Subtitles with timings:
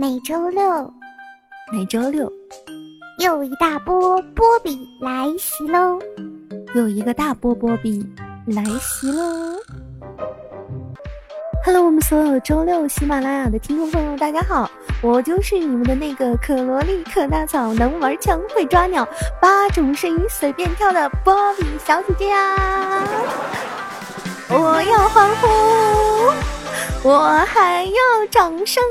[0.00, 0.90] 每周六，
[1.70, 2.32] 每周六，
[3.18, 5.98] 又一大波波比来袭喽！
[6.74, 8.02] 又一个大波波比
[8.46, 9.58] 来袭喽
[11.66, 14.70] ！Hello，我们所有周六喜马拉雅的听众朋友，大家好，
[15.02, 19.06] 我就是你们的那个可萝莉、可大草、能玩枪、会抓鸟、
[19.38, 23.04] 八种声音随便跳的波比小姐姐啊！
[24.48, 28.82] 我要欢呼，我还要掌声。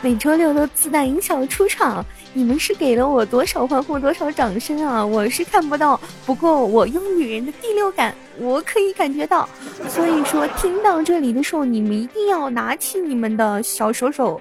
[0.00, 5.04] 每周六都自带音效出场，你们是给了我多少欢呼，多少掌声啊？
[5.04, 9.48] 我是看不到，不过我用女人的第六感，我可以感觉到。
[9.88, 14.40] 所以说，听到这里的时候，你们一定要拿起你们的小手手，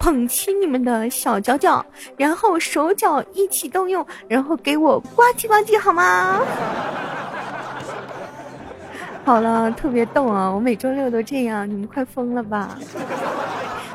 [0.00, 6.40] 捧起你们的小脚脚，然后手脚一起动用，然后给我呱唧呱唧，好吗？
[9.24, 10.50] 好了，特别逗啊！
[10.50, 12.76] 我每周六都这样，你们快疯了吧？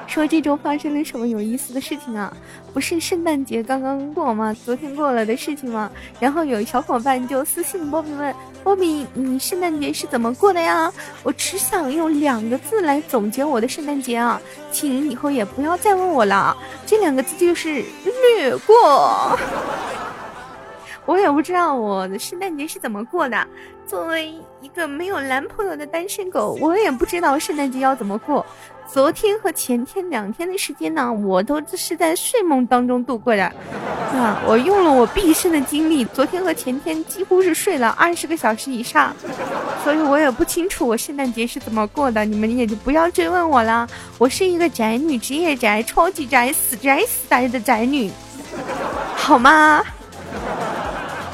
[0.07, 2.31] 说这周发生了什么有意思的事情啊？
[2.73, 4.55] 不是圣诞节刚刚过吗？
[4.63, 5.91] 昨天过了的事情吗？
[6.19, 10.91] 然后有小伙伴就私信波比问：“波比，你圣诞节是怎么过的呀？”
[11.23, 16.55] 我只想用两个字来总结我的圣诞节啊，请以后也不要再问我了。
[16.85, 19.37] 这两个字就是略过。
[21.05, 23.47] 我也不知道我的圣诞节是怎么过的。
[23.87, 28.45] 作为一个没有男朋友的单身狗，我也不知道圣诞节要怎么过。
[28.91, 33.43] 昨天和前天两天的时间呢，我都是在睡梦当中度过的。
[34.13, 39.15] 啊，我用了我毕生的精力，昨天和前天几乎是睡了二十个小时以上，
[39.83, 42.23] 所以我也不清楚我圣诞节是怎么过的。
[42.23, 43.87] 你们也就不要追问我了。
[44.17, 48.09] 我是一个宅女，职业宅，超级宅，死宅死宅的宅女，
[49.15, 49.83] 好吗？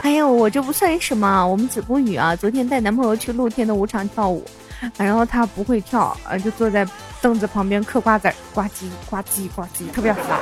[0.01, 4.43] 还有我这不算什么，我们子不语啊，昨天带男朋友去露天的舞场跳舞，
[4.97, 6.83] 然后他不会跳，呃，就坐在
[7.21, 10.39] 凳子旁边嗑瓜子儿，呱唧呱唧呱唧，特别烦。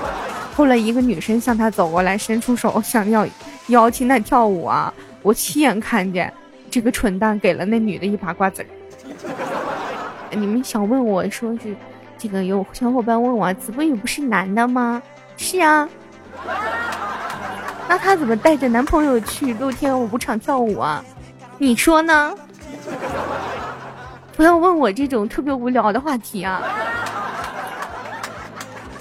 [0.56, 3.28] 后来一个女生向他走过来，伸出手想要
[3.68, 6.34] 邀请他跳舞啊，我亲眼看见
[6.72, 8.68] 这个蠢蛋给了那女的一把瓜子儿。
[10.32, 11.76] 你们想问我说是
[12.18, 15.02] 这个有小伙伴问我子不语不是男的吗？
[15.36, 15.90] 是啊。
[17.90, 21.04] 那她怎么带着男朋友去露天舞场跳舞啊？
[21.58, 22.34] 你说呢？
[24.38, 26.62] 不要问我这种特别无聊的话题啊！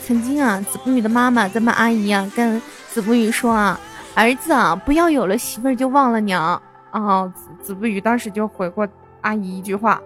[0.05, 3.79] 曾经啊，子不语的妈妈咱们阿姨啊，跟子不语说啊
[4.17, 6.61] ：“儿子啊，不要有了媳妇儿就忘了娘。”
[6.91, 8.89] 啊，子子不语当时就回过
[9.21, 10.01] 阿姨一句话：“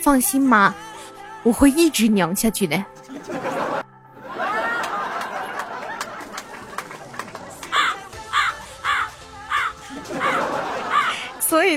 [0.00, 0.72] 放心妈，
[1.42, 2.82] 我会一直娘下去的。”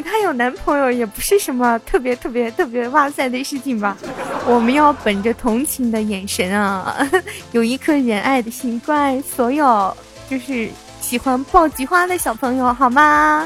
[0.02, 3.98] 她有男朋友也不是什么特别特别特别哇塞的事情吧？
[4.46, 6.96] 我们要本着同情的眼神啊，
[7.52, 9.96] 有一颗仁爱的心，关爱所有
[10.30, 10.70] 就是
[11.02, 13.46] 喜欢爆菊花的小朋友，好吗？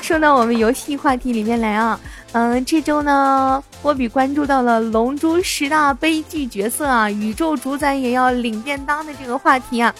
[0.00, 2.00] 说到我们游戏话题里面来啊，
[2.32, 9.94] 嗯，这周呢，波比关注到了《龙珠》十大悲剧角色啊，宇宙主宰也要领便当的这个话题啊。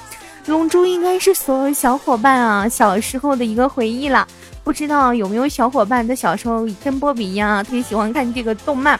[0.49, 4.27] 龙珠应该是所有小伙伴啊小时候的一个回忆了，
[4.65, 8.99] 不知道有没有小伙伴在小时候跟波比一样啊特别喜欢看这个动漫，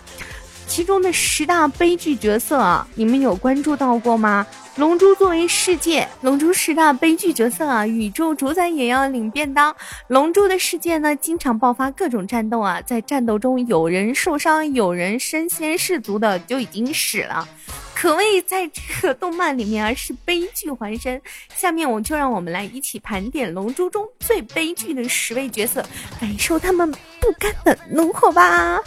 [0.69, 4.47] 其中的十大悲剧角色啊，你们有关注到过吗？
[4.77, 9.75] 龙珠作为世界，龙珠十大悲剧角色啊，宇宙主宰也要领便当。
[10.07, 17.49] 龙珠的世界呢，经常爆发各种战斗啊，在战斗中有人受伤，有人身先士卒的就已经死了。
[17.93, 21.21] 可谓在这个动漫里面啊，是悲剧环生。
[21.57, 25.85] 下面我就让我们来一起盘点《龙珠》中最悲剧的十位角色，
[26.21, 26.95] 感受他们
[27.29, 28.81] 不甘的怒火吧。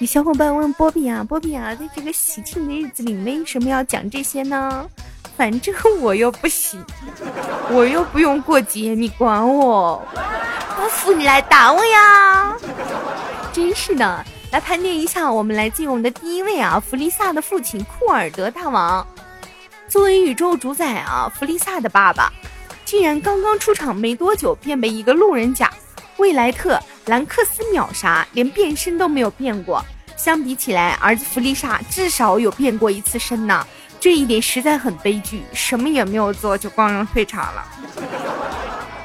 [0.00, 4.86] 有小伙伴问波比啊，波比啊，在这个喜庆的日子里，为什么要讲这些呢？
[5.34, 6.78] 反正我又不喜，
[7.70, 10.06] 我又不用过节，你管我？
[10.76, 12.54] 不服你来打我呀！
[13.50, 14.22] 真是的。
[14.52, 19.06] 来盘点一下，我们来进我们的第一位啊，弗利萨的父亲库尔德大王。
[19.88, 22.30] 作为宇宙主宰啊，弗利萨的爸爸，
[22.84, 25.72] 竟然刚刚出场没多久便被一个路人甲
[26.18, 29.82] 未来特兰克斯秒杀，连变身都没有变过。
[30.16, 33.66] 相比起来，儿子弗利萨至少有变过一次身呢，
[34.00, 37.64] 这一点实在很悲剧，什么也没有做就光荣退场了。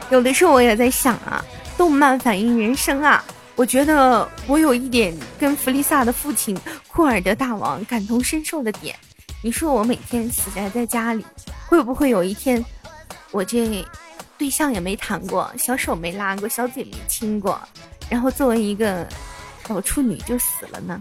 [0.10, 1.44] 有的时候我也在想啊，
[1.78, 3.24] 动漫反映人生啊。
[3.56, 6.58] 我觉得我有一点跟弗利萨的父亲
[6.88, 8.96] 库尔德大王感同身受的点。
[9.44, 11.24] 你说我每天死宅在家里，
[11.68, 12.64] 会不会有一天，
[13.30, 13.86] 我这
[14.38, 17.62] 对象也没谈过，小手没拉过，小嘴没亲过，
[18.12, 19.08] 然后作为一个
[19.64, 21.00] 搞处女就死了呢？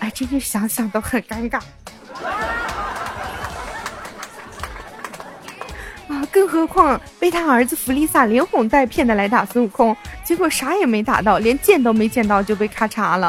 [0.00, 1.60] 哎，真是想想都很尴尬。
[6.08, 13.28] 啊，更何况被他儿子弗利萨连哄带骗的来打孙悟空，结果啥也没打到，连见都没见到就被咔嚓了。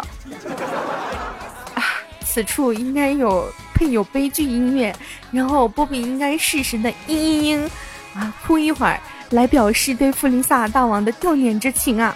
[1.75, 1.83] 啊，
[2.25, 4.95] 此处应该有配有悲剧音乐，
[5.29, 7.69] 然后波比应该适时的嘤嘤嘤，
[8.17, 8.99] 啊，哭一会儿，
[9.29, 12.15] 来表示对弗利萨大王的悼念之情啊。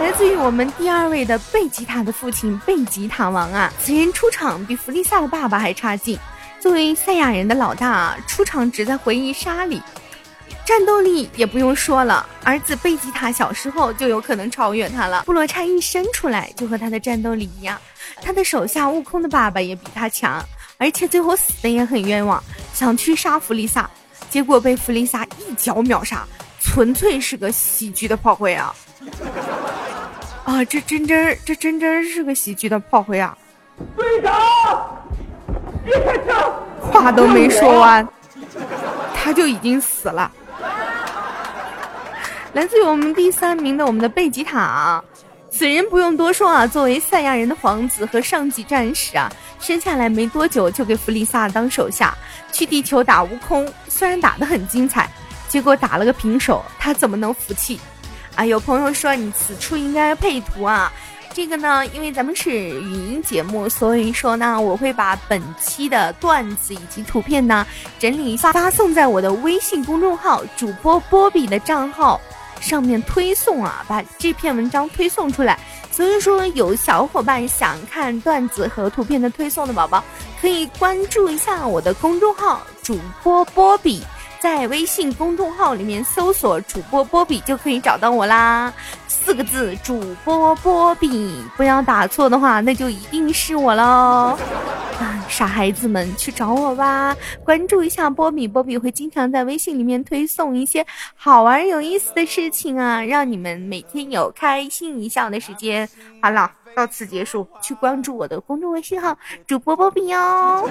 [0.00, 6.18] 来自于我们第二位的贝吉塔的父亲贝吉塔王啊，此人出场比弗利萨的爸爸还差劲。
[6.60, 9.82] 作为赛亚人的老大，出场只在回忆杀里，
[10.64, 12.26] 战斗力也不用说了。
[12.44, 15.22] 儿子贝吉塔小时候就有可能超越他了。
[15.24, 17.78] 布罗差一生出来就和他的战斗力一样，
[18.22, 20.44] 他的手下悟空的爸爸也比他强，
[20.78, 23.88] 而且最后死的也很冤枉，想去杀弗利萨，
[24.30, 26.26] 结果被弗利萨一脚秒杀，
[26.68, 28.72] 纯粹是个喜剧的炮灰啊！
[30.44, 33.36] 啊，这真真这真真是个喜剧的炮灰啊！
[33.96, 34.32] 队长。
[35.84, 38.06] 别开枪话都没说完，
[39.14, 40.30] 他就已经死了。
[42.52, 45.02] 来自于我们第三名的我们的贝吉塔，
[45.50, 52.14] 此人不用多说啊，作为赛亚人的皇子和上级战士啊，生下来没多久就给弗利萨当手下，
[52.52, 55.10] 去地球打悟空，虽然打得很精彩，
[55.48, 57.80] 结果打了个平手，他怎么能服气？
[58.34, 60.92] 啊，有朋友说你此处应该配图啊。
[61.34, 67.66] 这个呢，因为咱们是语音节目，所以说呢，我会把本期的段子以及图片呢
[67.98, 72.20] 整理发发送在我的微信公众号主播波比的账号
[72.60, 75.58] 上面推送啊，把这篇文章推送出来。
[75.92, 80.02] 所以说，有小伙伴想看段子和图片的推送的宝宝，
[80.40, 84.02] 可以关注一下我的公众号主播波比。
[84.40, 88.72] 在微信公众号里面搜索主播波比就可以找到我啦，
[89.08, 94.38] 四个字主播波比，不要打错的话，那就一定是我喽。
[95.00, 100.84] 啊，傻孩子们去找我吧，关注一下波比，波比会经常在微信里面推送一些
[101.16, 105.88] 好玩有意思的事情啊，让你们每天有开心一笑的时间。
[106.22, 110.68] 好了，到此结束，去关注我的公众微信号主播波比哦。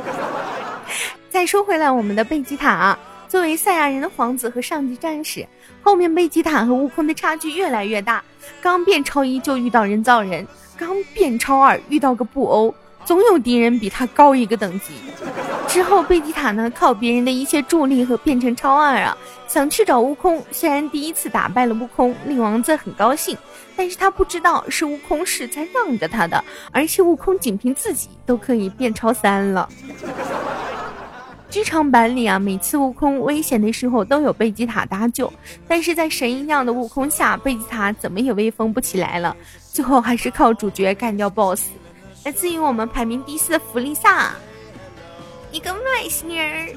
[1.30, 2.98] 再说回来，我们的贝吉塔。
[3.28, 5.46] 作为赛亚人的皇子和上级战士，
[5.82, 8.24] 后面贝吉塔和悟空的差距越来越大。
[8.62, 10.48] 刚变超一就遇到人造人，
[10.78, 14.94] 刚变超二遇到个布欧，总有敌人比他高一个等级。
[15.68, 20.42] 之后贝吉塔呢，靠别人的一些助力和变成超二啊，想去找悟空。
[20.50, 23.38] 虽然第一次打败了悟空，令王子很高兴，
[23.76, 26.42] 但是他不知道是悟空是在让着他的，
[26.72, 29.68] 而且悟空仅凭自己都可以变超三了。
[31.50, 35.32] 剧场版里啊，每次悟空危险的时候都有贝吉塔搭救，
[35.68, 39.36] 但是在神一样的悟空下，贝吉塔怎么也威风不起来了。
[39.72, 41.70] 最后还是靠主角干掉 BOSS。
[42.26, 44.34] 来自于我们排名第四的弗利萨，
[45.52, 46.76] 一个外星人。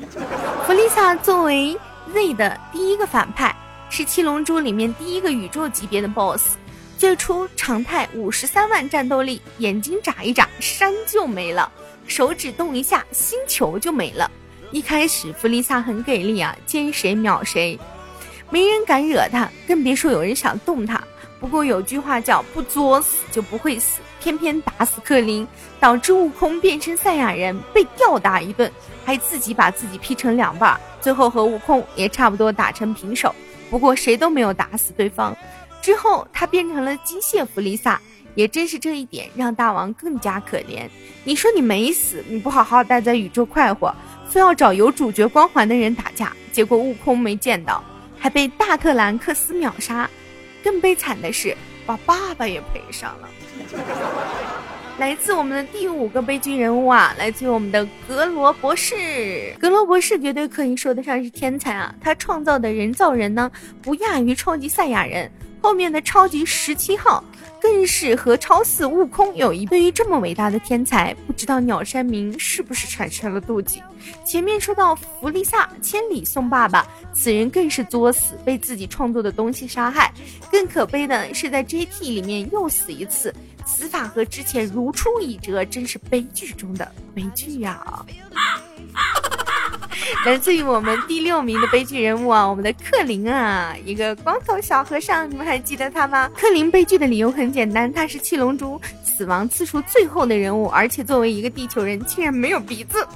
[0.65, 1.77] 弗利萨作为
[2.15, 3.55] Z 的第一个反派，
[3.91, 6.55] 是七龙珠里面第一个宇宙级别的 BOSS。
[6.97, 11.69] 最初常态五十三万战斗力，眼睛眨一眨，山就没了；
[12.07, 14.31] 手指动一下，星球就没了。
[14.73, 17.79] 一开始弗利萨很给力啊，见谁秒谁，
[18.51, 21.03] 没人敢惹他，更别说有人想动他。
[21.41, 25.47] 不过有句话叫“不作死就不会死”，偏偏打死克林，
[25.81, 28.71] 导致悟空变身赛亚人被吊打一顿，
[29.05, 33.35] 还自己把自己劈成两半，最后和悟空也差不多打成平手。
[33.71, 35.37] 不过谁都没有打死对方。
[35.81, 37.99] 之后他变成了机械弗利萨，
[38.35, 40.89] 也正是这一点让大王更加可怜。
[41.25, 43.95] 你说你没死，你不好好待在宇宙快活。
[44.29, 47.83] 非要找有主角光环的人打架，结果悟空没见到，
[48.17, 50.09] 还被大特兰克斯秒杀。
[50.63, 53.29] 更悲惨的是，把爸爸也赔上了。
[54.99, 59.53] 来自我们的第五个悲剧人物啊，来自于我们的格罗博士。
[59.59, 61.95] 格罗博士绝对可以说得上是天才啊！
[62.01, 63.51] 他创造的人造人呢，
[63.83, 65.31] 不亚于超级赛亚人。
[65.61, 67.23] 后面的超级十七号。
[67.63, 73.83] 更是和超四悟空有一对于这么伟大的天才，不知道鸟山明是不是产生了妒忌？
[74.25, 80.11] 前面说到弗利萨千里送爸爸，此人更是作死，被自己创作的东西杀害。
[80.51, 83.31] 更可悲的是在 JT 里面又死一次，
[83.67, 88.07] 死法和之前如出一辙，真是悲剧中的悲剧呀！
[90.27, 96.31] 来自于我们第六名的悲剧人物啊，我们的克林啊，一个光头小和尚，你们还记得他吗？
[96.37, 103.07] 克林悲剧的理由很简单，他是七龙珠死亡次数最后的人物，而且作为一个地球人，竟然没有鼻子。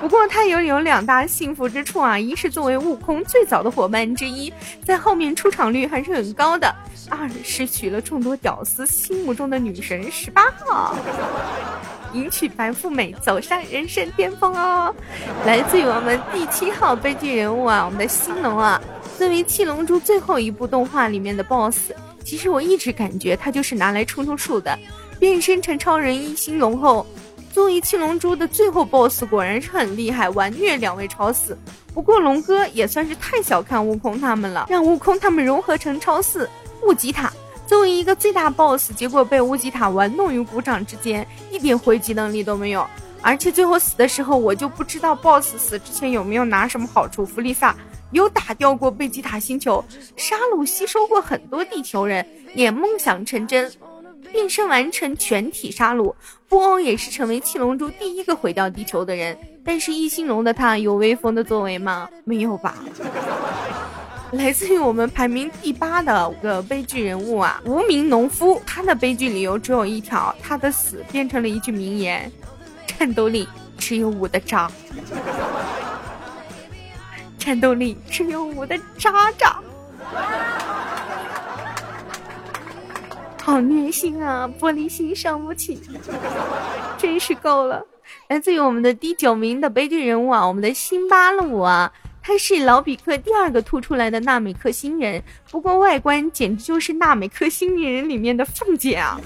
[0.00, 4.52] 不过他也有两大幸福之处啊，一是作为悟空最早的伙伴之一，
[4.82, 6.68] 在后面出场率还是很高的；
[7.10, 10.96] 二是娶了众多屌丝心目中的女神十八号，
[12.12, 14.94] 迎娶白富美，走上人生巅峰哦。
[15.44, 18.80] 来自于我们第七号悲剧人物啊，我们的星龙啊，
[19.18, 21.92] 作为七龙珠最后一部动画里面的 BOSS，
[22.24, 24.78] 其实我一直感觉他就是拿来充充数的。
[25.18, 27.06] 变身成超人一星龙后。
[27.52, 31.58] 作为七龙珠的最后 BOSS，果然是很厉害，完虐两位超四。
[31.92, 36.48] 不过龙哥也算是太小看悟空他们了，让悟空他们融合成超四
[36.84, 37.32] 悟吉塔，
[37.70, 42.84] 作为一个最大 BOSS，结果被乌吉塔玩弄于股掌之间，一点回击能力都没有。
[43.22, 47.24] 而且最后死的时候，我就不知道 BOSS 死之前有没有拿什么好处。
[47.24, 47.76] 弗利萨
[48.10, 49.84] 有打掉过贝吉塔星球，
[50.16, 53.70] 沙鲁吸收过很多地球人，也梦想成真。
[54.32, 56.12] 变身完成全体杀戮，
[56.48, 59.38] 布欧也是成为七龙珠第一个毁掉地球的人。
[59.64, 62.08] 但是异星龙的他有威风的作为吗？
[62.24, 62.74] 没有吧。
[64.32, 72.30] 来自于我们排名第八的五个悲剧人物啊，无名农夫，他的悲剧理由只有一条，他的死变成了一句名言：
[72.86, 74.70] 战斗力只有五的渣。
[77.38, 79.58] 战斗力只有五的渣渣。
[83.42, 84.48] 好虐心啊！
[84.60, 85.80] 玻璃心伤不起，
[86.96, 87.84] 真是够了。
[88.28, 91.90] 来自于我们的第九名的悲剧人物啊，我们的辛巴鲁啊，
[92.22, 99.18] 他是老比克第二个吐出来的纳美克星人，不过外观简直就是纳美克星人里面的凤姐啊！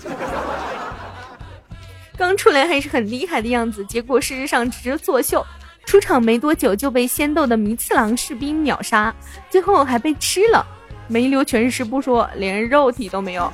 [2.16, 5.44] 刚出来还是很厉害的样子，结果事实上只是作秀，
[5.84, 9.12] 出场没多久就被仙斗的弥次郎士兵秒杀，
[9.50, 10.64] 最后还被吃了。
[11.06, 13.44] 没留全尸不说，连肉体都没有，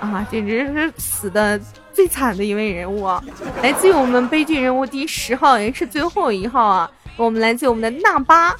[0.00, 1.60] 啊，简直是死的
[1.92, 3.22] 最惨的一位人物啊！
[3.62, 6.90] 来自于我们悲剧人物第十号，也是最后一号啊！
[7.16, 8.54] 我们来自我们的纳巴，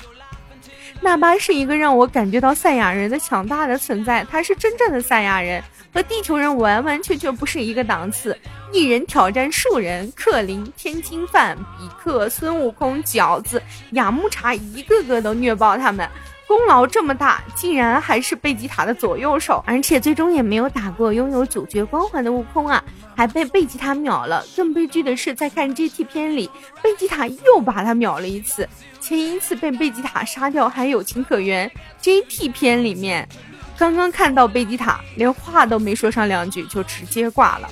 [1.00, 8.36] 纳巴是一个让我感觉到赛亚人的强大的存在，他是真正的赛亚人，和地球人完完全全不是一个档次。
[8.72, 16.08] 一人挑战数人，克林、天津饭、比克、孙悟空、饺子、雅木茶，一个个都虐爆他们。
[16.46, 22.82] 功劳这么大，竟然还是贝吉塔的左右手，而且最终也没有打过拥有主角光环的悟空啊，
[23.16, 24.44] 还被贝吉塔秒了。
[24.54, 26.48] 更悲剧的是，在看 GT 片里，
[26.80, 28.68] 贝吉塔又把他秒了一次。
[29.00, 31.68] 前一次被贝吉塔杀掉还有情可原
[32.00, 33.28] ，GT 片里面，
[33.76, 37.68] 刚刚看到贝吉塔，连话都没说上两句就直接挂了。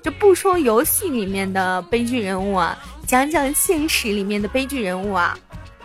[0.00, 5.36] 就不说游戏里面的悲剧人物啊，讲讲现实里面的悲剧人物啊。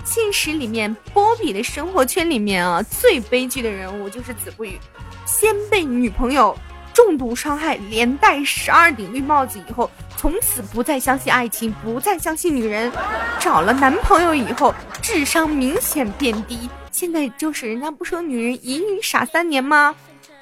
[0.09, 4.79] 现实里面，波比的生活圈里面啊，最悲剧的人物就是子不语。
[5.25, 6.57] 先被女朋友
[6.93, 12.89] 重度伤害，连戴十二顶绿帽子以后，从此不再相信爱情，不再相信女人。
[13.37, 16.69] 找了男朋友以后，智商明显变低。
[16.89, 19.93] 现在就是人家不说女人一孕傻三年吗？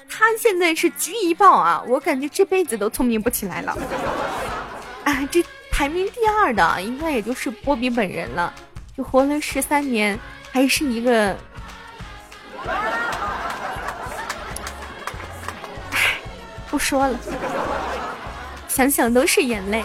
[0.08, 1.82] 他现在是局一爆啊！
[1.88, 3.76] 我感觉这辈子都聪明不起来了。
[5.02, 8.54] 啊，这排名第二的应该也就是波比本人了。
[8.96, 10.18] 就活了十三年，
[10.50, 11.36] 还是一个，
[15.90, 16.18] 唉，
[16.70, 17.18] 不说了，
[18.68, 19.84] 想想都是眼泪。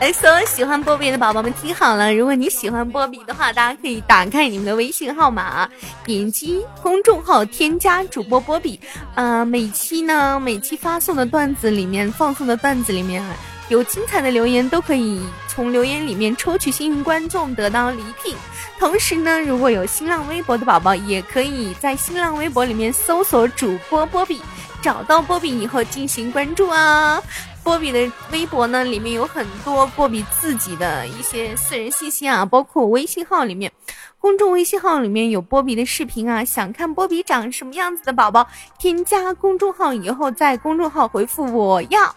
[0.00, 5.68] 来， 所有喜欢波比的宝宝们听好了，如果你喜欢波比的话，大家可以打开你们的微信号码，
[6.04, 8.80] 点击公众号添加主播波比。
[9.14, 13.36] 呃，每期呢，每期发送的段子里面，放送的段子里面啊。
[13.68, 15.22] 有精彩的留言都可以
[15.54, 18.34] 从留言里面抽取幸运观众得到礼品，
[18.78, 24.42] 同时呢，如果有新浪微博的宝宝，也可以在新浪微博里面搜索主播波比，
[24.82, 27.22] 找到波比以后进行关注啊。
[27.62, 33.72] 波比的微博呢，里面有很多波比自己的一些私人信息啊，包括微信号里面，
[34.18, 36.44] 公众微信号里面有波比的视频啊。
[36.44, 38.46] 想看波比长什么样子的宝宝，
[38.78, 42.14] 添加公众号以后，在公众号回复我要。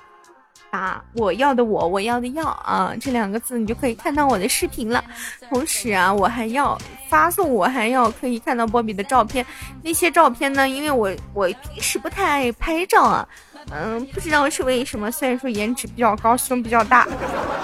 [0.69, 5.03] 打我要的我我要的要啊这两个字你就可以看到我的视频了，
[5.49, 6.77] 同时啊我还要
[7.09, 9.45] 发送我还要可以看到波比的照片，
[9.81, 13.27] 那些照片呢，因为我我平时不太爱拍照啊，
[13.71, 17.07] 嗯不知道是为什么，虽然说颜值比较高，胸比较大，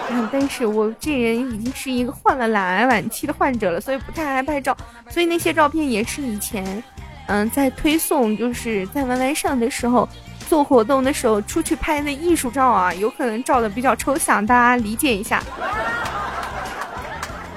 [0.10, 4.76] 嗯但是我这人已经是一个患了懒癌晚期的患者了，所以不太爱拍照，
[5.10, 6.82] 所以那些照片也是以前
[7.28, 10.08] 嗯在推送就是在 YY 上的时候。
[10.54, 15.42] 做活动的时候出去拍那艺术照啊，有可能照的比较抽象，大家理解一下。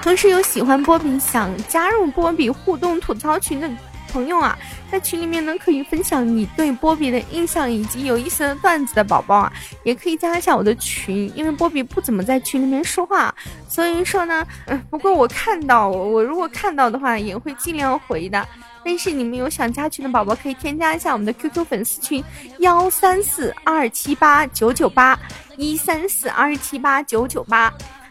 [0.01, 3.69] 同时有喜欢波比想加入波比互动吐槽群的
[4.17, 4.59] 朋友啊，
[4.91, 9.53] 在群里面呢可以分享你对波比的印象以及有意思的段子的宝宝啊，
[9.85, 13.35] 也可以加一下我的群，因为波比不怎么在群里面说话，
[13.69, 14.47] 所以说呢，
[14.89, 18.49] 不过我看到我如果看到的话也会尽量回的。
[18.83, 22.25] 但是你们有想加群的宝宝，可以添加一下我们的 QQ 粉丝群
[22.61, 25.19] 幺三四二七八九九八
[25.59, 27.71] 一三四二七八九九八。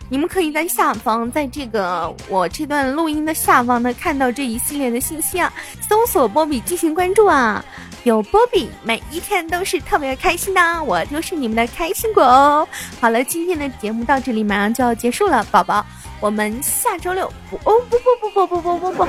[0.10, 5.52] 你们可以在下方，在这个我这段录音的下方呢，看到这一系列的信息啊，
[5.90, 7.64] 搜索波比进行关注啊。
[8.04, 12.68] 有波比，每一天都是特别开心的，我就是你们的开心果哦。
[13.02, 15.84] 好了，今天的节目到这里马上就要结束了，宝宝。
[16.20, 19.08] 我们下周六不哦不不不不不不不不，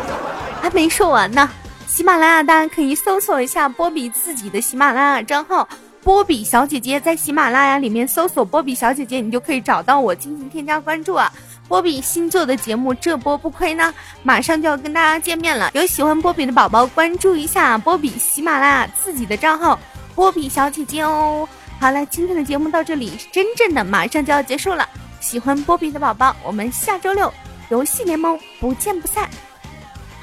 [0.63, 1.49] 还没说完呢。
[1.87, 5.67] 喜马拉雅大家可以搜索一下波比自己的喜马拉雅账号
[6.07, 11.33] “波比小姐姐”，在喜马拉雅里面搜索“波比小姐姐”，你就可以找到我进行添加关注啊。
[11.67, 15.69] 波比新做的节目这波不亏呢，马上就要跟大家见面了。
[15.75, 19.77] 有喜欢波比的宝宝关注一下波比喜马拉雅自己的账号
[20.15, 21.49] “波比小姐姐”哦。
[21.81, 24.89] 好了，今天的节目到这里真正的马上就要结束了。
[25.19, 27.35] 喜欢波比的宝宝，我们下周六
[27.69, 29.29] 游戏联盟不见不散。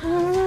[0.01, 0.42] 嗯。